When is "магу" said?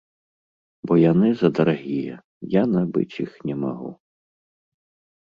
3.63-3.97